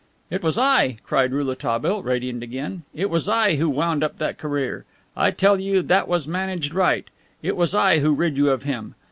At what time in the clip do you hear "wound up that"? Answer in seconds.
3.69-4.39